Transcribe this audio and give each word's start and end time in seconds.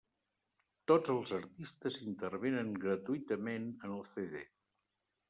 Tots 0.91 1.11
els 1.15 1.33
artistes 1.37 1.99
intervenen 2.05 2.71
gratuïtament 2.87 3.69
en 3.89 3.95
el 3.99 4.03
CD. 4.15 4.43